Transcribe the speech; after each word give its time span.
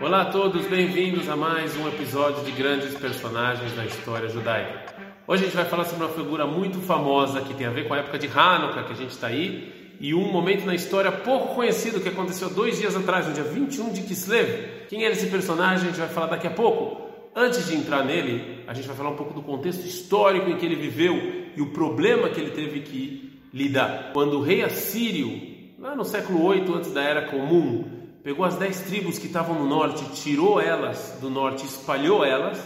Olá 0.00 0.22
a 0.22 0.24
todos, 0.26 0.64
bem-vindos 0.66 1.28
a 1.28 1.34
mais 1.34 1.76
um 1.76 1.88
episódio 1.88 2.44
de 2.44 2.52
grandes 2.52 2.94
personagens 2.94 3.72
da 3.74 3.84
história 3.84 4.28
judaica. 4.28 4.94
Hoje 5.26 5.42
a 5.42 5.46
gente 5.46 5.56
vai 5.56 5.64
falar 5.64 5.86
sobre 5.86 6.04
uma 6.04 6.14
figura 6.14 6.46
muito 6.46 6.78
famosa 6.78 7.40
que 7.40 7.52
tem 7.52 7.66
a 7.66 7.70
ver 7.70 7.88
com 7.88 7.94
a 7.94 7.98
época 7.98 8.16
de 8.16 8.28
Hanukkah 8.28 8.84
que 8.84 8.92
a 8.92 8.96
gente 8.96 9.10
está 9.10 9.26
aí 9.26 9.96
e 9.98 10.14
um 10.14 10.30
momento 10.30 10.64
na 10.64 10.74
história 10.74 11.10
pouco 11.10 11.56
conhecido 11.56 12.00
que 12.00 12.08
aconteceu 12.08 12.48
dois 12.48 12.78
dias 12.78 12.94
atrás, 12.94 13.26
no 13.26 13.32
dia 13.32 13.42
21 13.42 13.92
de 13.92 14.02
Kislev. 14.02 14.86
Quem 14.88 15.02
era 15.02 15.12
esse 15.12 15.26
personagem 15.26 15.88
a 15.88 15.90
gente 15.90 15.98
vai 15.98 16.08
falar 16.08 16.28
daqui 16.28 16.46
a 16.46 16.52
pouco. 16.52 17.08
Antes 17.34 17.66
de 17.66 17.74
entrar 17.74 18.04
nele, 18.04 18.62
a 18.68 18.74
gente 18.74 18.86
vai 18.86 18.96
falar 18.96 19.10
um 19.10 19.16
pouco 19.16 19.34
do 19.34 19.42
contexto 19.42 19.84
histórico 19.84 20.48
em 20.48 20.56
que 20.56 20.64
ele 20.64 20.76
viveu 20.76 21.50
e 21.56 21.60
o 21.60 21.70
problema 21.70 22.28
que 22.28 22.40
ele 22.40 22.50
teve 22.50 22.80
que 22.80 23.40
lidar. 23.52 24.10
Quando 24.12 24.38
o 24.38 24.42
rei 24.42 24.62
assírio, 24.62 25.56
lá 25.76 25.96
no 25.96 26.04
século 26.04 26.44
8 26.44 26.72
antes 26.72 26.92
da 26.92 27.02
era 27.02 27.22
comum, 27.22 27.97
pegou 28.22 28.44
as 28.44 28.56
dez 28.56 28.80
tribos 28.82 29.18
que 29.18 29.26
estavam 29.26 29.58
no 29.58 29.66
norte, 29.66 30.04
tirou 30.22 30.60
elas 30.60 31.18
do 31.20 31.30
norte, 31.30 31.64
espalhou 31.64 32.24
elas, 32.24 32.58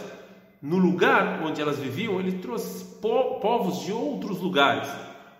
no 0.61 0.77
lugar 0.77 1.41
onde 1.43 1.61
elas 1.61 1.77
viviam, 1.77 2.19
ele 2.19 2.39
trouxe 2.39 2.85
povos 3.01 3.83
de 3.83 3.91
outros 3.91 4.39
lugares. 4.39 4.89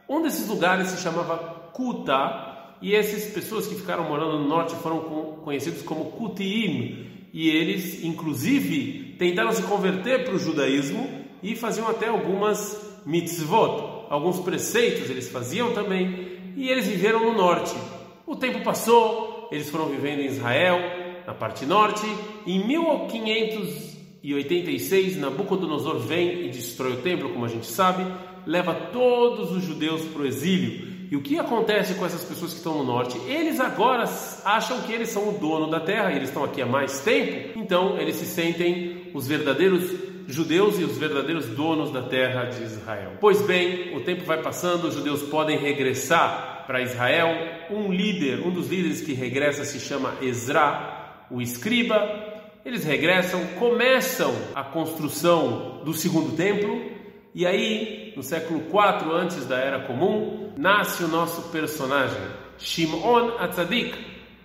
Um 0.07 0.21
desses 0.21 0.47
lugares 0.47 0.89
se 0.89 1.01
chamava 1.01 1.37
Kuta, 1.71 2.51
e 2.81 2.93
essas 2.93 3.31
pessoas 3.31 3.65
que 3.65 3.75
ficaram 3.75 4.03
morando 4.03 4.39
no 4.39 4.47
norte 4.47 4.75
foram 4.75 4.99
conhecidos 5.43 5.81
como 5.83 6.11
Kutiim, 6.11 7.07
e 7.31 7.49
eles, 7.49 8.03
inclusive, 8.03 9.15
tentaram 9.17 9.53
se 9.53 9.63
converter 9.63 10.25
para 10.25 10.35
o 10.35 10.39
judaísmo 10.39 11.09
e 11.41 11.55
faziam 11.55 11.89
até 11.89 12.09
algumas 12.09 13.01
mitzvot, 13.05 14.05
alguns 14.09 14.39
preceitos 14.41 15.09
eles 15.09 15.29
faziam 15.29 15.73
também, 15.73 16.53
e 16.57 16.69
eles 16.69 16.85
viveram 16.85 17.25
no 17.25 17.33
norte. 17.37 17.73
O 18.27 18.35
tempo 18.35 18.61
passou, 18.63 19.32
eles 19.53 19.69
foram 19.69 19.85
vivendo 19.85 20.19
em 20.21 20.25
Israel, 20.25 20.79
na 21.27 21.33
parte 21.33 21.65
norte, 21.65 22.05
em 22.45 22.67
1586 22.67 25.17
Nabucodonosor 25.17 25.99
vem 25.99 26.45
e 26.45 26.49
destrói 26.49 26.91
o 26.93 27.01
templo, 27.01 27.29
como 27.29 27.45
a 27.45 27.49
gente 27.49 27.67
sabe, 27.67 28.05
leva 28.45 28.73
todos 28.73 29.51
os 29.51 29.63
judeus 29.63 30.01
para 30.01 30.23
o 30.23 30.25
exílio. 30.25 30.91
E 31.11 31.15
o 31.15 31.21
que 31.21 31.37
acontece 31.37 31.93
com 31.93 32.03
essas 32.05 32.23
pessoas 32.23 32.51
que 32.51 32.57
estão 32.57 32.79
no 32.79 32.83
norte? 32.83 33.15
Eles 33.27 33.59
agora 33.59 34.09
acham 34.43 34.81
que 34.81 34.91
eles 34.91 35.09
são 35.09 35.29
o 35.29 35.33
dono 35.33 35.69
da 35.69 35.79
terra, 35.79 36.11
e 36.11 36.15
eles 36.15 36.29
estão 36.29 36.43
aqui 36.43 36.59
há 36.59 36.65
mais 36.65 37.01
tempo, 37.01 37.59
então 37.59 37.99
eles 37.99 38.15
se 38.15 38.25
sentem 38.25 39.11
os 39.13 39.27
verdadeiros 39.27 39.91
judeus 40.27 40.79
e 40.79 40.83
os 40.83 40.97
verdadeiros 40.97 41.45
donos 41.49 41.91
da 41.91 42.01
terra 42.01 42.45
de 42.45 42.63
Israel. 42.63 43.11
Pois 43.19 43.43
bem, 43.43 43.95
o 43.95 43.99
tempo 44.01 44.23
vai 44.23 44.41
passando, 44.41 44.87
os 44.87 44.95
judeus 44.95 45.21
podem 45.21 45.59
regressar 45.59 46.52
para 46.65 46.81
Israel. 46.81 47.35
Um 47.69 47.91
líder, 47.91 48.45
um 48.45 48.51
dos 48.51 48.69
líderes 48.69 49.01
que 49.01 49.13
regressa 49.13 49.63
se 49.63 49.79
chama 49.79 50.15
Ezra, 50.21 51.25
o 51.29 51.41
escriba. 51.41 52.31
Eles 52.65 52.85
regressam, 52.85 53.45
começam 53.59 54.33
a 54.55 54.63
construção 54.63 55.81
do 55.83 55.93
segundo 55.93 56.35
templo, 56.35 56.93
e 57.35 57.45
aí, 57.47 58.13
no 58.15 58.21
século 58.21 58.61
4 58.69 59.11
antes 59.11 59.45
da 59.47 59.57
Era 59.57 59.79
Comum, 59.79 60.53
nasce 60.55 61.03
o 61.03 61.07
nosso 61.07 61.49
personagem, 61.51 62.21
Shimon 62.59 63.37
Atzadik, 63.39 63.93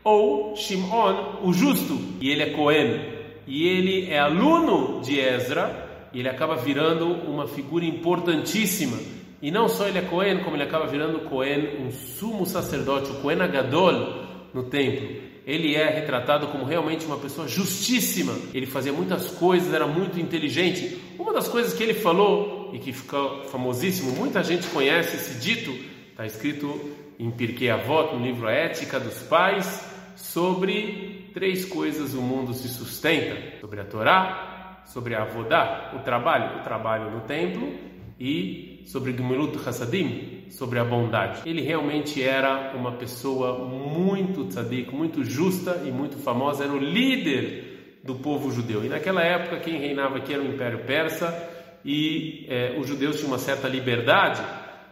ou 0.02 0.56
Shimon 0.56 1.40
o 1.42 1.52
Justo, 1.52 1.98
e 2.18 2.30
ele 2.30 2.42
é 2.42 2.50
Cohen. 2.50 3.18
E 3.46 3.68
ele 3.68 4.10
é 4.10 4.18
aluno 4.18 5.02
de 5.02 5.20
Ezra, 5.20 6.08
e 6.14 6.20
ele 6.20 6.28
acaba 6.28 6.56
virando 6.56 7.06
uma 7.06 7.46
figura 7.46 7.84
importantíssima. 7.84 8.96
E 9.40 9.50
não 9.50 9.68
só 9.68 9.86
ele 9.86 9.98
é 9.98 10.02
Cohen, 10.02 10.42
como 10.42 10.56
ele 10.56 10.64
acaba 10.64 10.86
virando 10.86 11.20
Cohen, 11.28 11.86
um 11.86 11.90
sumo 11.90 12.44
sacerdote, 12.44 13.10
o 13.10 13.14
Cohen 13.16 13.40
Agadol, 13.40 14.26
no 14.52 14.64
templo 14.64 15.28
ele 15.48 15.74
é 15.74 15.88
retratado 15.88 16.48
como 16.48 16.66
realmente 16.66 17.06
uma 17.06 17.16
pessoa 17.16 17.48
justíssima. 17.48 18.34
Ele 18.52 18.66
fazia 18.66 18.92
muitas 18.92 19.30
coisas, 19.30 19.72
era 19.72 19.86
muito 19.86 20.20
inteligente. 20.20 21.00
Uma 21.18 21.32
das 21.32 21.48
coisas 21.48 21.72
que 21.72 21.82
ele 21.82 21.94
falou 21.94 22.70
e 22.74 22.78
que 22.78 22.92
ficou 22.92 23.44
famosíssimo, 23.44 24.12
muita 24.12 24.44
gente 24.44 24.66
conhece 24.66 25.16
esse 25.16 25.40
dito, 25.40 25.70
está 26.10 26.26
escrito 26.26 26.78
em 27.18 27.30
Pirkei 27.30 27.70
Avot, 27.70 28.14
no 28.14 28.22
livro 28.22 28.46
Ética 28.46 29.00
dos 29.00 29.22
Pais, 29.22 29.90
sobre 30.16 31.30
três 31.32 31.64
coisas 31.64 32.12
o 32.12 32.20
mundo 32.20 32.52
se 32.52 32.68
sustenta: 32.68 33.58
sobre 33.58 33.80
a 33.80 33.84
Torá, 33.84 34.82
sobre 34.84 35.14
a 35.14 35.22
Avodá, 35.22 35.94
o 35.96 36.00
trabalho, 36.00 36.58
o 36.58 36.62
trabalho 36.62 37.10
no 37.10 37.20
templo, 37.22 37.72
e 38.20 38.77
sobre 38.88 39.12
Gemilut 39.12 39.56
Hassadim, 39.66 40.46
sobre 40.48 40.78
a 40.78 40.84
bondade. 40.84 41.42
Ele 41.44 41.60
realmente 41.60 42.22
era 42.22 42.72
uma 42.74 42.92
pessoa 42.92 43.58
muito 43.58 44.46
tzadik, 44.46 44.94
muito 44.94 45.22
justa 45.22 45.82
e 45.84 45.90
muito 45.90 46.16
famosa, 46.16 46.64
era 46.64 46.72
o 46.72 46.78
líder 46.78 48.00
do 48.02 48.14
povo 48.14 48.50
judeu. 48.50 48.82
E 48.82 48.88
naquela 48.88 49.22
época 49.22 49.60
quem 49.60 49.78
reinava 49.78 50.16
aqui 50.16 50.32
era 50.32 50.42
o 50.42 50.46
Império 50.46 50.84
Persa 50.86 51.36
e 51.84 52.46
é, 52.48 52.78
os 52.80 52.88
judeus 52.88 53.16
tinham 53.16 53.28
uma 53.28 53.38
certa 53.38 53.68
liberdade. 53.68 54.42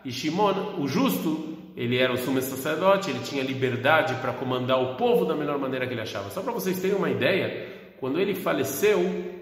E 0.05 0.13
Shimon, 0.13 0.75
o 0.79 0.87
justo, 0.87 1.57
ele 1.75 1.97
era 1.97 2.13
o 2.13 2.19
sumo 2.19 2.41
sacerdote, 2.43 3.11
ele 3.11 3.21
tinha 3.21 3.43
liberdade 3.43 4.15
para 4.17 4.35
comandar 4.35 4.79
o 4.79 4.97
povo 4.97 5.25
da 5.25 5.35
melhor 5.35 5.59
maneira 5.59 5.87
que 5.87 5.95
ele 5.95 6.03
achava. 6.03 6.29
Só 6.29 6.43
para 6.43 6.53
vocês 6.53 6.79
terem 6.81 6.97
uma 6.97 7.11
ideia, 7.11 7.67
quando 7.99 8.21
ele 8.21 8.35
faleceu, 8.35 9.35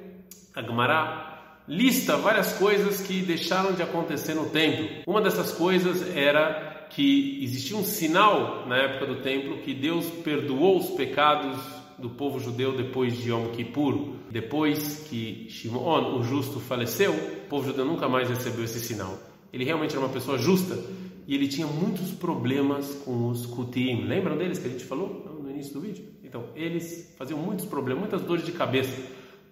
Agmará 0.54 1.23
lista 1.66 2.16
várias 2.16 2.52
coisas 2.52 3.00
que 3.00 3.22
deixaram 3.22 3.72
de 3.72 3.82
acontecer 3.82 4.34
no 4.34 4.46
templo. 4.50 5.02
Uma 5.06 5.20
dessas 5.20 5.52
coisas 5.52 6.14
era 6.14 6.86
que 6.90 7.42
existia 7.42 7.76
um 7.76 7.84
sinal 7.84 8.66
na 8.66 8.76
época 8.76 9.06
do 9.06 9.22
templo 9.22 9.58
que 9.58 9.74
Deus 9.74 10.06
perdoou 10.22 10.78
os 10.78 10.90
pecados 10.90 11.58
do 11.98 12.10
povo 12.10 12.38
judeu 12.38 12.76
depois 12.76 13.16
de 13.16 13.30
Yom 13.30 13.48
Kippur. 13.48 14.14
Depois 14.30 15.06
que 15.08 15.46
Shimon, 15.48 16.18
o 16.18 16.22
justo, 16.22 16.60
faleceu, 16.60 17.12
o 17.12 17.48
povo 17.48 17.66
judeu 17.66 17.84
nunca 17.84 18.08
mais 18.08 18.28
recebeu 18.28 18.64
esse 18.64 18.80
sinal. 18.80 19.18
Ele 19.52 19.64
realmente 19.64 19.96
era 19.96 20.04
uma 20.04 20.12
pessoa 20.12 20.36
justa 20.36 20.78
e 21.26 21.34
ele 21.34 21.48
tinha 21.48 21.66
muitos 21.66 22.10
problemas 22.10 22.94
com 23.04 23.28
os 23.28 23.46
Kutim. 23.46 24.02
Lembram 24.02 24.36
deles 24.36 24.58
que 24.58 24.66
a 24.66 24.70
gente 24.70 24.84
falou 24.84 25.40
no 25.42 25.50
início 25.50 25.72
do 25.72 25.80
vídeo? 25.80 26.04
Então, 26.22 26.46
eles 26.54 27.14
faziam 27.16 27.38
muitos 27.38 27.64
problemas, 27.64 28.02
muitas 28.02 28.22
dores 28.22 28.44
de 28.44 28.52
cabeça 28.52 28.92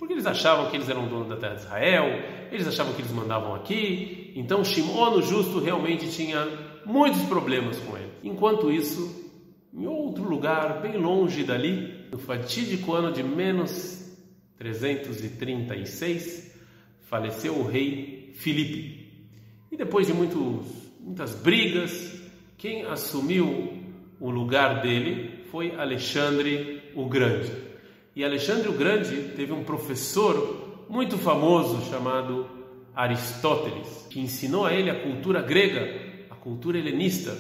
porque 0.02 0.14
eles 0.14 0.26
achavam 0.26 0.68
que 0.68 0.76
eles 0.76 0.88
eram 0.88 1.06
donos 1.06 1.28
da 1.28 1.36
terra 1.36 1.54
de 1.54 1.60
Israel, 1.60 2.06
eles 2.50 2.66
achavam 2.66 2.92
que 2.92 3.02
eles 3.02 3.12
mandavam 3.12 3.54
aqui. 3.54 4.32
Então 4.34 4.64
Shimon, 4.64 5.18
o 5.18 5.22
justo, 5.22 5.60
realmente 5.60 6.10
tinha 6.10 6.44
muitos 6.84 7.22
problemas 7.26 7.78
com 7.78 7.96
ele. 7.96 8.10
Enquanto 8.24 8.68
isso, 8.68 9.30
em 9.72 9.86
outro 9.86 10.24
lugar, 10.24 10.82
bem 10.82 10.96
longe 10.96 11.44
dali, 11.44 12.08
no 12.10 12.18
fatídico 12.18 12.92
ano 12.92 13.12
de 13.12 13.22
menos 13.22 14.12
336, 14.58 16.52
faleceu 17.02 17.54
o 17.54 17.64
rei 17.64 18.32
Filipe. 18.34 19.08
E 19.70 19.76
depois 19.76 20.08
de 20.08 20.12
muitos, 20.12 20.66
muitas 20.98 21.32
brigas, 21.36 22.20
quem 22.58 22.82
assumiu 22.86 23.80
o 24.19 24.30
lugar 24.30 24.82
dele 24.82 25.44
foi 25.52 25.76
Alexandre 25.76 26.90
o 26.92 27.06
Grande. 27.08 27.70
E 28.15 28.23
Alexandre 28.23 28.69
o 28.69 28.73
Grande 28.73 29.33
teve 29.34 29.53
um 29.53 29.65
professor 29.65 30.84
muito 30.87 31.17
famoso 31.17 31.91
chamado 31.91 32.47
Aristóteles, 32.95 34.06
que 34.11 34.21
ensinou 34.21 34.67
a 34.67 34.73
ele 34.75 34.91
a 34.91 35.00
cultura 35.00 35.41
grega, 35.41 36.27
a 36.31 36.34
cultura 36.34 36.77
helenista. 36.77 37.34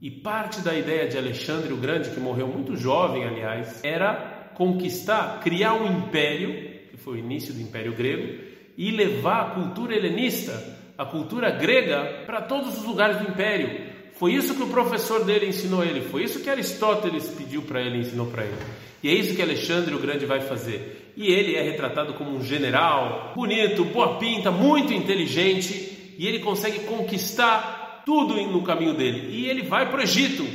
E 0.00 0.10
parte 0.10 0.60
da 0.62 0.74
ideia 0.74 1.06
de 1.06 1.18
Alexandre 1.18 1.70
o 1.70 1.76
Grande, 1.76 2.10
que 2.10 2.20
morreu 2.20 2.48
muito 2.48 2.76
jovem, 2.76 3.24
aliás, 3.24 3.84
era 3.84 4.52
conquistar, 4.54 5.40
criar 5.40 5.74
um 5.74 5.98
império, 5.98 6.88
que 6.90 6.96
foi 6.96 7.16
o 7.16 7.18
início 7.18 7.52
do 7.52 7.60
Império 7.60 7.94
Grego, 7.94 8.42
e 8.74 8.90
levar 8.90 9.42
a 9.42 9.50
cultura 9.50 9.94
helenista, 9.94 10.78
a 10.96 11.04
cultura 11.04 11.50
grega, 11.50 12.24
para 12.24 12.40
todos 12.40 12.78
os 12.78 12.84
lugares 12.84 13.18
do 13.18 13.28
império. 13.28 13.85
Foi 14.18 14.32
isso 14.32 14.54
que 14.54 14.62
o 14.62 14.68
professor 14.68 15.24
dele 15.24 15.46
ensinou 15.46 15.84
ele, 15.84 16.00
foi 16.00 16.24
isso 16.24 16.40
que 16.40 16.48
Aristóteles 16.48 17.28
pediu 17.28 17.62
para 17.62 17.82
ele, 17.82 17.98
ensinou 17.98 18.26
para 18.26 18.44
ele. 18.44 18.56
E 19.02 19.10
é 19.10 19.12
isso 19.12 19.36
que 19.36 19.42
Alexandre 19.42 19.94
o 19.94 19.98
Grande 19.98 20.24
vai 20.24 20.40
fazer. 20.40 21.12
E 21.16 21.26
ele 21.26 21.54
é 21.54 21.62
retratado 21.62 22.14
como 22.14 22.34
um 22.34 22.42
general, 22.42 23.32
bonito, 23.34 23.84
boa 23.84 24.18
pinta, 24.18 24.50
muito 24.50 24.92
inteligente, 24.92 26.14
e 26.18 26.26
ele 26.26 26.38
consegue 26.38 26.80
conquistar 26.80 28.02
tudo 28.06 28.34
no 28.34 28.62
caminho 28.62 28.94
dele. 28.94 29.28
E 29.30 29.50
ele 29.50 29.62
vai 29.62 29.90
para 29.90 30.00
o 30.00 30.02
Egito. 30.02 30.46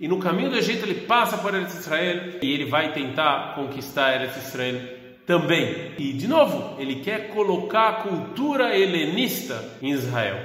E 0.00 0.08
no 0.08 0.18
caminho 0.18 0.48
do 0.48 0.56
Egito 0.56 0.84
ele 0.84 1.02
passa 1.02 1.36
por 1.36 1.54
Eretz 1.54 1.74
Israel 1.74 2.38
e 2.42 2.50
ele 2.50 2.64
vai 2.64 2.94
tentar 2.94 3.54
conquistar 3.54 4.14
Eretz 4.14 4.48
Israel 4.48 4.80
também. 5.26 5.92
E 5.98 6.14
de 6.14 6.26
novo, 6.26 6.80
ele 6.80 6.96
quer 6.96 7.28
colocar 7.28 7.88
a 7.88 7.92
cultura 8.02 8.74
helenista 8.74 9.62
em 9.82 9.90
Israel. 9.90 10.38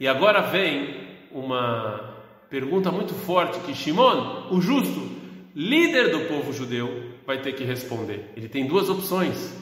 E 0.00 0.08
agora 0.08 0.40
vem 0.40 1.05
uma 1.36 2.00
pergunta 2.48 2.90
muito 2.90 3.12
forte 3.12 3.60
que 3.60 3.74
Shimon, 3.74 4.48
o 4.50 4.60
justo, 4.60 5.10
líder 5.54 6.10
do 6.10 6.20
povo 6.20 6.52
judeu, 6.52 7.12
vai 7.26 7.38
ter 7.38 7.52
que 7.52 7.64
responder. 7.64 8.32
Ele 8.36 8.48
tem 8.48 8.66
duas 8.66 8.88
opções. 8.88 9.54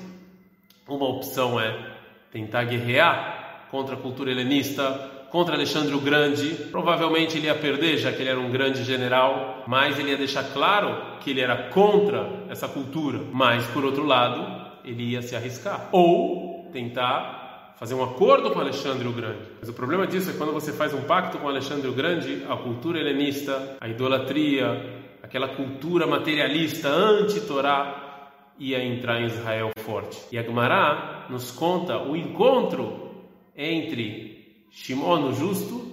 Uma 0.86 1.08
opção 1.08 1.58
é 1.60 1.94
tentar 2.30 2.64
guerrear 2.64 3.66
contra 3.70 3.96
a 3.96 3.98
cultura 3.98 4.30
helenista, 4.30 5.26
contra 5.30 5.56
Alexandre 5.56 5.94
o 5.94 6.00
Grande. 6.00 6.50
Provavelmente 6.70 7.38
ele 7.38 7.46
ia 7.46 7.54
perder, 7.54 7.98
já 7.98 8.12
que 8.12 8.22
ele 8.22 8.30
era 8.30 8.38
um 8.38 8.50
grande 8.50 8.84
general, 8.84 9.64
mas 9.66 9.98
ele 9.98 10.10
ia 10.10 10.16
deixar 10.16 10.44
claro 10.52 11.18
que 11.20 11.30
ele 11.30 11.40
era 11.40 11.70
contra 11.70 12.44
essa 12.48 12.68
cultura. 12.68 13.20
Mas, 13.32 13.66
por 13.66 13.84
outro 13.84 14.04
lado, 14.04 14.70
ele 14.84 15.02
ia 15.10 15.22
se 15.22 15.34
arriscar. 15.34 15.88
Ou 15.90 16.68
tentar 16.72 17.43
fazer 17.78 17.94
um 17.94 18.02
acordo 18.02 18.50
com 18.50 18.60
Alexandre 18.60 19.06
o 19.06 19.12
Grande. 19.12 19.42
Mas 19.60 19.68
o 19.68 19.72
problema 19.72 20.06
disso 20.06 20.30
é 20.30 20.34
quando 20.34 20.52
você 20.52 20.72
faz 20.72 20.94
um 20.94 21.02
pacto 21.02 21.38
com 21.38 21.48
Alexandre 21.48 21.88
o 21.88 21.92
Grande, 21.92 22.44
a 22.48 22.56
cultura 22.56 22.98
helenista, 22.98 23.76
a 23.80 23.88
idolatria, 23.88 25.02
aquela 25.22 25.48
cultura 25.56 26.06
materialista 26.06 26.88
anti-Torá 26.88 28.30
ia 28.58 28.82
entrar 28.84 29.20
em 29.20 29.26
Israel 29.26 29.70
forte. 29.78 30.20
E 30.30 30.38
Agmará 30.38 31.26
nos 31.28 31.50
conta 31.50 31.98
o 31.98 32.16
encontro 32.16 33.10
entre 33.56 34.66
Shimon 34.70 35.28
o 35.28 35.32
Justo 35.32 35.92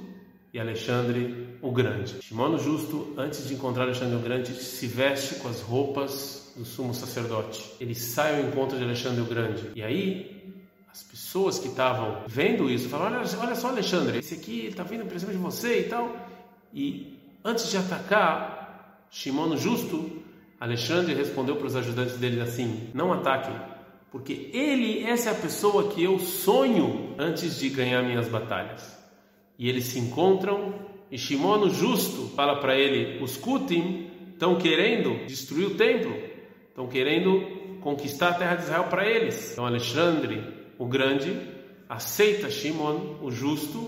e 0.53 0.59
Alexandre 0.59 1.57
o 1.61 1.71
Grande. 1.71 2.21
Shimon 2.21 2.55
o 2.55 2.57
Justo, 2.57 3.13
antes 3.17 3.47
de 3.47 3.53
encontrar 3.53 3.83
Alexandre 3.83 4.15
o 4.15 4.19
Grande, 4.19 4.51
se 4.53 4.87
veste 4.87 5.35
com 5.35 5.47
as 5.47 5.61
roupas 5.61 6.53
do 6.55 6.65
sumo 6.65 6.93
sacerdote. 6.93 7.71
Ele 7.79 7.95
sai 7.95 8.39
ao 8.39 8.47
encontro 8.47 8.77
de 8.77 8.83
Alexandre 8.83 9.21
o 9.21 9.25
Grande. 9.25 9.69
E 9.75 9.81
aí, 9.81 10.40
as 10.91 11.03
pessoas 11.03 11.57
que 11.57 11.69
estavam 11.69 12.23
vendo 12.27 12.69
isso 12.69 12.89
falaram: 12.89 13.19
olha, 13.19 13.39
olha 13.39 13.55
só, 13.55 13.69
Alexandre, 13.69 14.19
esse 14.19 14.35
aqui 14.35 14.67
está 14.67 14.83
vindo 14.83 15.05
para 15.05 15.17
cima 15.17 15.31
de 15.31 15.37
você 15.37 15.79
e 15.79 15.83
tal. 15.83 16.15
E 16.73 17.17
antes 17.43 17.69
de 17.69 17.77
atacar 17.77 19.07
Shimon 19.09 19.55
Justo, 19.55 20.21
Alexandre 20.59 21.13
respondeu 21.13 21.55
para 21.55 21.67
os 21.67 21.75
ajudantes 21.75 22.17
dele 22.17 22.41
assim: 22.41 22.89
não 22.93 23.13
ataquem, 23.13 23.55
porque 24.11 24.49
ele, 24.53 25.03
essa 25.03 25.29
é 25.29 25.31
a 25.31 25.35
pessoa 25.35 25.89
que 25.89 26.03
eu 26.03 26.19
sonho 26.19 27.15
antes 27.17 27.57
de 27.57 27.69
ganhar 27.69 28.03
minhas 28.03 28.27
batalhas. 28.27 28.99
E 29.57 29.69
eles 29.69 29.85
se 29.85 29.99
encontram 29.99 30.73
e 31.09 31.17
Shimon 31.17 31.69
justo 31.69 32.29
fala 32.35 32.59
para 32.59 32.75
ele: 32.75 33.23
os 33.23 33.37
Kutim 33.37 34.09
estão 34.33 34.57
querendo 34.57 35.25
destruir 35.25 35.67
o 35.67 35.75
templo, 35.75 36.13
estão 36.67 36.87
querendo 36.87 37.79
conquistar 37.79 38.29
a 38.29 38.33
terra 38.33 38.55
de 38.55 38.63
Israel 38.63 38.85
para 38.85 39.07
eles. 39.07 39.53
Então 39.53 39.65
Alexandre 39.65 40.60
o 40.81 40.87
Grande 40.87 41.37
aceita 41.87 42.49
Shimon 42.49 43.17
o 43.21 43.29
justo 43.29 43.87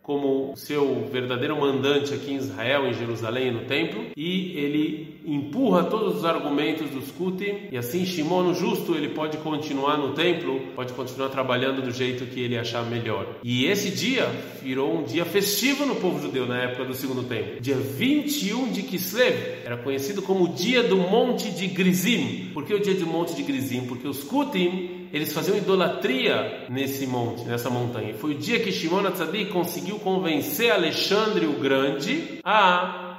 como 0.00 0.56
seu 0.56 1.06
verdadeiro 1.12 1.60
mandante 1.60 2.14
aqui 2.14 2.30
em 2.30 2.36
Israel, 2.36 2.86
em 2.86 2.94
Jerusalém, 2.94 3.50
no 3.50 3.64
templo, 3.64 4.06
e 4.16 4.56
ele 4.56 5.20
empurra 5.26 5.84
todos 5.84 6.16
os 6.16 6.24
argumentos 6.24 6.88
dos 6.90 7.10
Kutim, 7.10 7.68
e 7.70 7.76
assim 7.76 8.06
Shimon, 8.06 8.50
o 8.50 8.54
justo, 8.54 8.94
ele 8.94 9.10
pode 9.10 9.36
continuar 9.38 9.98
no 9.98 10.14
templo, 10.14 10.60
pode 10.74 10.94
continuar 10.94 11.28
trabalhando 11.28 11.82
do 11.82 11.90
jeito 11.90 12.24
que 12.24 12.40
ele 12.40 12.56
achar 12.56 12.86
melhor. 12.86 13.26
E 13.42 13.66
esse 13.66 13.90
dia 13.90 14.26
virou 14.62 14.96
um 14.96 15.02
dia 15.02 15.26
festivo 15.26 15.84
no 15.84 15.96
povo 15.96 16.22
judeu 16.22 16.46
na 16.46 16.62
época 16.62 16.84
do 16.84 16.94
segundo 16.94 17.24
templo. 17.24 17.60
Dia 17.60 17.76
21 17.76 18.70
de 18.70 18.84
Kislev 18.84 19.36
era 19.64 19.76
conhecido 19.76 20.22
como 20.22 20.44
o 20.44 20.54
dia 20.54 20.84
do 20.84 20.96
Monte 20.96 21.50
de 21.50 21.66
Grizim. 21.66 22.50
Por 22.54 22.64
que 22.64 22.72
o 22.72 22.80
dia 22.80 22.94
do 22.94 23.06
Monte 23.06 23.34
de 23.34 23.42
Grizim? 23.42 23.86
Porque 23.86 24.06
os 24.08 24.22
Kutim 24.24 24.97
eles 25.12 25.32
faziam 25.32 25.56
idolatria 25.56 26.66
nesse 26.68 27.06
monte, 27.06 27.44
nessa 27.44 27.70
montanha. 27.70 28.14
Foi 28.14 28.32
o 28.32 28.38
dia 28.38 28.60
que 28.60 28.72
Shimon 28.72 29.06
Atzadik 29.06 29.50
conseguiu 29.50 29.98
convencer 29.98 30.70
Alexandre 30.70 31.46
o 31.46 31.54
Grande 31.54 32.40
a 32.44 33.18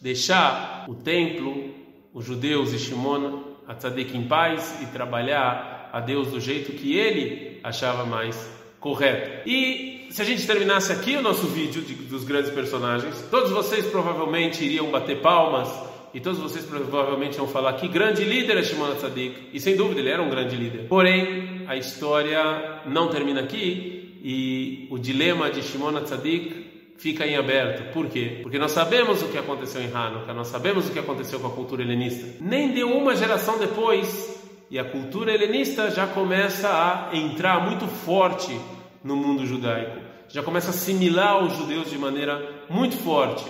deixar 0.00 0.86
o 0.88 0.94
templo, 0.94 1.74
os 2.12 2.24
judeus 2.24 2.72
e 2.72 2.78
Shimon 2.78 3.42
Atzadik 3.68 4.16
em 4.16 4.26
paz 4.26 4.78
e 4.82 4.86
trabalhar 4.86 5.90
a 5.92 6.00
Deus 6.00 6.28
do 6.28 6.40
jeito 6.40 6.72
que 6.72 6.96
ele 6.96 7.60
achava 7.62 8.04
mais 8.04 8.50
correto. 8.80 9.48
E 9.48 10.08
se 10.10 10.22
a 10.22 10.24
gente 10.24 10.46
terminasse 10.46 10.92
aqui 10.92 11.16
o 11.16 11.22
nosso 11.22 11.46
vídeo 11.46 11.82
de, 11.82 11.94
dos 11.94 12.24
grandes 12.24 12.50
personagens, 12.50 13.22
todos 13.30 13.50
vocês 13.50 13.86
provavelmente 13.86 14.64
iriam 14.64 14.90
bater 14.90 15.20
palmas 15.20 15.68
e 16.12 16.20
todos 16.20 16.38
vocês 16.38 16.64
provavelmente 16.64 17.36
vão 17.36 17.46
falar 17.46 17.74
que 17.74 17.86
grande 17.86 18.24
líder 18.24 18.58
é 18.58 18.62
Shimon 18.62 18.94
Tzadik, 18.94 19.50
e 19.52 19.60
sem 19.60 19.76
dúvida 19.76 20.00
ele 20.00 20.10
era 20.10 20.22
um 20.22 20.28
grande 20.28 20.56
líder. 20.56 20.86
Porém, 20.88 21.62
a 21.68 21.76
história 21.76 22.82
não 22.86 23.08
termina 23.08 23.40
aqui 23.40 24.18
e 24.22 24.88
o 24.90 24.98
dilema 24.98 25.50
de 25.50 25.62
Shimon 25.62 26.00
Tzadik 26.02 26.70
fica 26.98 27.26
em 27.26 27.36
aberto. 27.36 27.92
Por 27.92 28.08
quê? 28.08 28.40
Porque 28.42 28.58
nós 28.58 28.72
sabemos 28.72 29.22
o 29.22 29.28
que 29.28 29.38
aconteceu 29.38 29.80
em 29.80 29.90
Hanukkah, 29.92 30.34
nós 30.34 30.48
sabemos 30.48 30.88
o 30.88 30.92
que 30.92 30.98
aconteceu 30.98 31.38
com 31.40 31.46
a 31.46 31.52
cultura 31.52 31.82
helenista. 31.82 32.26
Nem 32.40 32.72
de 32.72 32.82
uma 32.82 33.14
geração 33.14 33.58
depois, 33.58 34.38
e 34.70 34.78
a 34.78 34.84
cultura 34.84 35.32
helenista 35.32 35.90
já 35.90 36.06
começa 36.06 36.68
a 36.68 37.16
entrar 37.16 37.60
muito 37.68 37.86
forte 37.86 38.54
no 39.02 39.16
mundo 39.16 39.46
judaico. 39.46 39.98
Já 40.28 40.42
começa 40.42 40.68
a 40.68 40.70
assimilar 40.70 41.42
os 41.44 41.56
judeus 41.56 41.90
de 41.90 41.98
maneira 41.98 42.64
muito 42.68 42.96
forte 42.96 43.44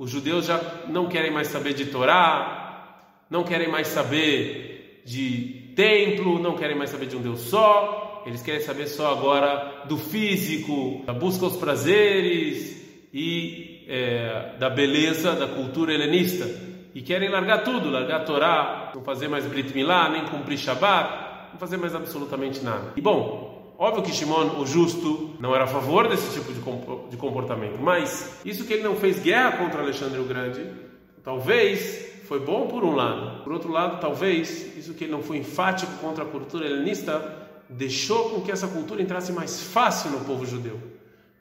os 0.00 0.10
judeus 0.10 0.46
já 0.46 0.58
não 0.88 1.08
querem 1.08 1.30
mais 1.30 1.48
saber 1.48 1.74
de 1.74 1.84
Torá, 1.84 3.04
não 3.28 3.44
querem 3.44 3.68
mais 3.68 3.86
saber 3.86 5.02
de 5.04 5.74
templo, 5.76 6.38
não 6.38 6.56
querem 6.56 6.74
mais 6.74 6.88
saber 6.88 7.04
de 7.04 7.16
um 7.16 7.20
Deus 7.20 7.40
só, 7.40 8.22
eles 8.24 8.40
querem 8.40 8.62
saber 8.62 8.86
só 8.86 9.12
agora 9.12 9.82
do 9.84 9.98
físico, 9.98 11.02
da 11.04 11.12
busca 11.12 11.44
aos 11.44 11.58
prazeres 11.58 12.82
e 13.12 13.84
é, 13.86 14.54
da 14.58 14.70
beleza 14.70 15.34
da 15.34 15.46
cultura 15.46 15.92
helenista. 15.92 16.48
E 16.94 17.02
querem 17.02 17.28
largar 17.28 17.62
tudo, 17.62 17.90
largar 17.90 18.22
a 18.22 18.24
Torá, 18.24 18.92
não 18.94 19.02
fazer 19.02 19.28
mais 19.28 19.44
Brit 19.44 19.74
Milá, 19.74 20.08
nem 20.08 20.24
cumprir 20.24 20.56
Shabat, 20.56 21.52
não 21.52 21.58
fazer 21.58 21.76
mais 21.76 21.94
absolutamente 21.94 22.64
nada. 22.64 22.94
E 22.96 23.02
bom, 23.02 23.49
Óbvio 23.82 24.02
que 24.02 24.12
Shimon, 24.12 24.60
o 24.60 24.66
justo, 24.66 25.30
não 25.40 25.54
era 25.54 25.64
a 25.64 25.66
favor 25.66 26.06
desse 26.06 26.38
tipo 26.38 26.52
de 27.08 27.16
comportamento, 27.16 27.78
mas 27.80 28.38
isso 28.44 28.66
que 28.66 28.74
ele 28.74 28.82
não 28.82 28.94
fez 28.94 29.18
guerra 29.18 29.52
contra 29.52 29.80
Alexandre 29.80 30.20
o 30.20 30.24
Grande, 30.24 30.70
talvez 31.24 32.20
foi 32.26 32.40
bom 32.40 32.66
por 32.66 32.84
um 32.84 32.94
lado. 32.94 33.42
Por 33.42 33.54
outro 33.54 33.72
lado, 33.72 33.98
talvez 33.98 34.76
isso 34.76 34.92
que 34.92 35.04
ele 35.04 35.12
não 35.12 35.22
foi 35.22 35.38
enfático 35.38 35.92
contra 35.94 36.24
a 36.24 36.26
cultura 36.26 36.66
helenista 36.66 37.48
deixou 37.70 38.28
com 38.28 38.42
que 38.42 38.52
essa 38.52 38.68
cultura 38.68 39.00
entrasse 39.00 39.32
mais 39.32 39.62
fácil 39.62 40.10
no 40.10 40.26
povo 40.26 40.44
judeu. 40.44 40.78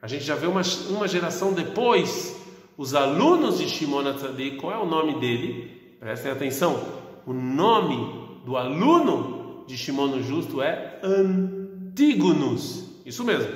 A 0.01 0.07
gente 0.07 0.24
já 0.24 0.35
vê 0.35 0.47
uma, 0.47 0.62
uma 0.92 1.09
geração 1.09 1.51
depois, 1.51 2.42
os 2.77 2.95
alunos 2.95 3.57
de 3.57 3.68
Shimon 3.68 4.07
Atzadik, 4.07 4.56
qual 4.56 4.71
é 4.71 4.77
o 4.77 4.85
nome 4.85 5.19
dele? 5.19 5.97
Prestem 6.00 6.31
atenção, 6.31 6.81
o 7.25 7.33
nome 7.33 8.39
do 8.45 8.56
aluno 8.56 9.65
de 9.68 9.77
Shimon 9.77 10.13
o 10.13 10.24
Justo 10.24 10.62
é 10.62 11.01
An 11.03 11.59
Antígonos. 11.99 12.85
Isso 13.05 13.25
mesmo. 13.25 13.51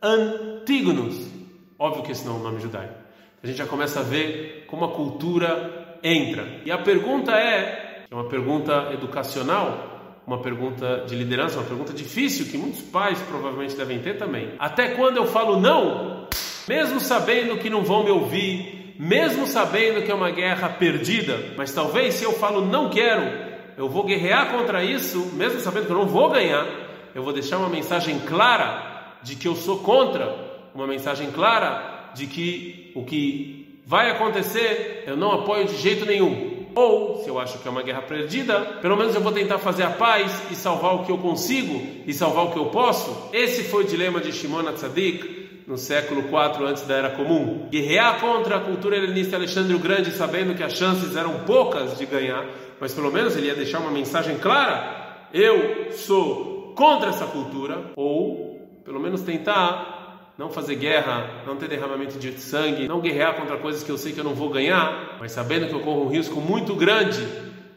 Antígonos. 0.00 1.16
Óbvio 1.76 2.04
que 2.04 2.12
esse 2.12 2.24
não 2.24 2.36
é 2.36 2.38
um 2.38 2.42
nome 2.42 2.60
judaico. 2.60 2.94
A 3.42 3.46
gente 3.46 3.56
já 3.56 3.66
começa 3.66 3.98
a 3.98 4.02
ver 4.04 4.66
como 4.68 4.84
a 4.84 4.92
cultura 4.92 5.98
entra. 6.00 6.46
E 6.64 6.70
a 6.70 6.78
pergunta 6.78 7.32
é, 7.32 8.04
é 8.08 8.14
uma 8.14 8.28
pergunta 8.28 8.90
educacional, 8.92 10.22
uma 10.24 10.38
pergunta 10.38 11.04
de 11.08 11.16
liderança, 11.16 11.58
uma 11.58 11.66
pergunta 11.66 11.92
difícil 11.92 12.46
que 12.46 12.56
muitos 12.56 12.82
pais 12.82 13.18
provavelmente 13.22 13.74
devem 13.74 13.98
ter 13.98 14.16
também. 14.16 14.52
Até 14.60 14.90
quando 14.90 15.16
eu 15.16 15.26
falo 15.26 15.58
não, 15.58 16.28
mesmo 16.68 17.00
sabendo 17.00 17.58
que 17.58 17.68
não 17.68 17.82
vão 17.82 18.04
me 18.04 18.10
ouvir, 18.10 18.94
mesmo 18.96 19.44
sabendo 19.44 20.04
que 20.04 20.10
é 20.12 20.14
uma 20.14 20.30
guerra 20.30 20.68
perdida, 20.68 21.36
mas 21.56 21.74
talvez 21.74 22.14
se 22.14 22.22
eu 22.22 22.32
falo 22.34 22.64
não 22.64 22.88
quero, 22.88 23.24
eu 23.76 23.88
vou 23.88 24.04
guerrear 24.04 24.52
contra 24.52 24.84
isso, 24.84 25.32
mesmo 25.34 25.58
sabendo 25.58 25.86
que 25.86 25.92
eu 25.92 25.96
não 25.96 26.06
vou 26.06 26.30
ganhar, 26.30 26.81
eu 27.14 27.22
vou 27.22 27.32
deixar 27.32 27.58
uma 27.58 27.68
mensagem 27.68 28.18
clara 28.20 29.16
de 29.22 29.36
que 29.36 29.46
eu 29.46 29.54
sou 29.54 29.78
contra, 29.78 30.34
uma 30.74 30.86
mensagem 30.86 31.30
clara 31.30 32.10
de 32.14 32.26
que 32.26 32.92
o 32.94 33.04
que 33.04 33.80
vai 33.86 34.10
acontecer 34.10 35.04
eu 35.06 35.16
não 35.16 35.32
apoio 35.32 35.66
de 35.66 35.76
jeito 35.76 36.06
nenhum. 36.06 36.62
Ou, 36.74 37.22
se 37.22 37.28
eu 37.28 37.38
acho 37.38 37.58
que 37.58 37.68
é 37.68 37.70
uma 37.70 37.82
guerra 37.82 38.02
perdida, 38.02 38.60
pelo 38.80 38.96
menos 38.96 39.14
eu 39.14 39.20
vou 39.20 39.32
tentar 39.32 39.58
fazer 39.58 39.82
a 39.82 39.90
paz 39.90 40.42
e 40.50 40.54
salvar 40.54 40.94
o 40.94 41.04
que 41.04 41.12
eu 41.12 41.18
consigo 41.18 41.80
e 42.06 42.14
salvar 42.14 42.46
o 42.46 42.50
que 42.50 42.58
eu 42.58 42.66
posso. 42.66 43.28
Esse 43.32 43.64
foi 43.64 43.84
o 43.84 43.86
dilema 43.86 44.20
de 44.20 44.32
Shimon 44.32 44.72
Tzadik 44.72 45.42
no 45.66 45.76
século 45.76 46.22
IV 46.22 46.64
antes 46.64 46.84
da 46.84 46.94
Era 46.94 47.10
Comum. 47.10 47.68
Guerrear 47.70 48.20
contra 48.20 48.56
a 48.56 48.60
cultura 48.60 48.96
helenista 48.96 49.36
Alexandre 49.36 49.74
o 49.74 49.78
Grande, 49.78 50.12
sabendo 50.12 50.54
que 50.54 50.62
as 50.62 50.72
chances 50.72 51.14
eram 51.14 51.40
poucas 51.40 51.98
de 51.98 52.06
ganhar, 52.06 52.44
mas 52.80 52.94
pelo 52.94 53.12
menos 53.12 53.36
ele 53.36 53.48
ia 53.48 53.54
deixar 53.54 53.80
uma 53.80 53.90
mensagem 53.90 54.38
clara: 54.38 55.26
eu 55.32 55.92
sou 55.92 56.51
contra 56.74 57.10
essa 57.10 57.26
cultura, 57.26 57.92
ou 57.96 58.60
pelo 58.84 59.00
menos 59.00 59.22
tentar 59.22 60.34
não 60.38 60.50
fazer 60.50 60.76
guerra, 60.76 61.42
não 61.46 61.56
ter 61.56 61.68
derramamento 61.68 62.18
de 62.18 62.32
sangue, 62.40 62.88
não 62.88 63.00
guerrear 63.00 63.36
contra 63.36 63.56
coisas 63.58 63.82
que 63.82 63.90
eu 63.90 63.98
sei 63.98 64.12
que 64.12 64.20
eu 64.20 64.24
não 64.24 64.34
vou 64.34 64.50
ganhar, 64.50 65.16
mas 65.20 65.32
sabendo 65.32 65.68
que 65.68 65.74
eu 65.74 65.80
corro 65.80 66.04
um 66.04 66.08
risco 66.08 66.40
muito 66.40 66.74
grande 66.74 67.26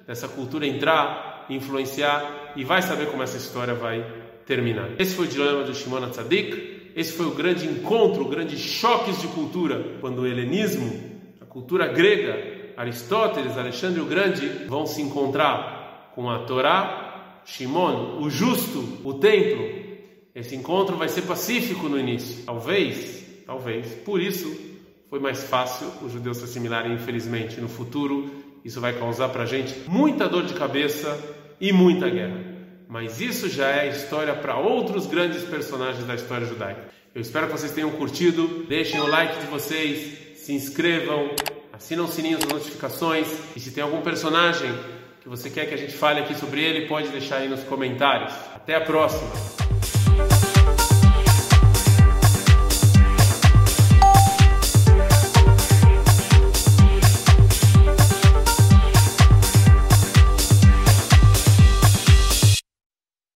dessa 0.07 0.27
cultura 0.27 0.65
entrar, 0.65 1.45
influenciar 1.49 2.53
e 2.55 2.63
vai 2.63 2.81
saber 2.81 3.07
como 3.07 3.23
essa 3.23 3.37
história 3.37 3.73
vai 3.73 4.05
terminar. 4.45 4.89
Esse 4.97 5.15
foi 5.15 5.25
o 5.25 5.29
dilema 5.29 5.63
do 5.63 5.73
Shimon 5.73 6.09
Tzadik, 6.09 6.93
esse 6.95 7.13
foi 7.13 7.25
o 7.25 7.31
grande 7.31 7.67
encontro, 7.67 8.23
o 8.23 8.29
grande 8.29 8.57
choques 8.57 9.19
de 9.21 9.27
cultura, 9.27 9.97
quando 9.99 10.19
o 10.19 10.27
helenismo, 10.27 11.11
a 11.41 11.45
cultura 11.45 11.87
grega, 11.87 12.55
Aristóteles, 12.77 13.57
Alexandre 13.57 14.01
o 14.01 14.05
Grande 14.05 14.47
vão 14.67 14.85
se 14.85 15.01
encontrar 15.01 16.11
com 16.13 16.29
a 16.29 16.39
Torá 16.39 17.04
Shimon, 17.45 18.19
o 18.21 18.29
justo, 18.29 18.99
o 19.03 19.13
templo, 19.13 19.65
esse 20.33 20.55
encontro 20.55 20.97
vai 20.97 21.07
ser 21.07 21.21
pacífico 21.21 21.87
no 21.87 21.97
início. 21.97 22.43
Talvez 22.45 23.25
talvez. 23.45 23.87
Por 24.03 24.21
isso 24.21 24.53
foi 25.09 25.19
mais 25.19 25.43
fácil 25.43 25.87
os 26.01 26.11
judeus 26.11 26.37
se 26.37 26.45
assimilarem, 26.45 26.93
infelizmente. 26.93 27.61
No 27.61 27.69
futuro, 27.69 28.29
isso 28.63 28.81
vai 28.81 28.97
causar 28.97 29.29
para 29.29 29.43
a 29.43 29.45
gente 29.45 29.73
muita 29.87 30.27
dor 30.27 30.45
de 30.45 30.53
cabeça 30.53 31.17
e 31.61 31.71
muita 31.71 32.09
guerra. 32.09 32.55
Mas 32.87 33.21
isso 33.21 33.49
já 33.49 33.69
é 33.69 33.89
história 33.89 34.33
para 34.33 34.57
outros 34.57 35.05
grandes 35.05 35.43
personagens 35.43 36.05
da 36.05 36.15
história 36.15 36.45
judaica. 36.45 36.89
Eu 37.13 37.21
espero 37.21 37.47
que 37.47 37.53
vocês 37.53 37.71
tenham 37.71 37.91
curtido. 37.91 38.65
Deixem 38.67 38.99
o 38.99 39.07
like 39.07 39.39
de 39.39 39.47
vocês, 39.47 40.37
se 40.37 40.53
inscrevam, 40.53 41.31
assinam 41.71 42.05
o 42.05 42.07
sininho 42.07 42.37
das 42.37 42.49
notificações. 42.49 43.27
E 43.55 43.59
se 43.59 43.71
tem 43.71 43.83
algum 43.83 44.01
personagem 44.01 44.69
que 45.25 45.29
você 45.29 45.49
quer 45.49 45.65
que 45.65 45.73
a 45.73 45.77
gente 45.77 45.97
fale 45.97 46.19
aqui 46.19 46.35
sobre 46.35 46.61
ele, 46.61 46.87
pode 46.87 47.07
deixar 47.07 47.37
aí 47.37 47.49
nos 47.49 47.63
comentários. 47.63 48.31
Até 48.53 48.75
a 48.75 48.81
próxima! 48.81 49.64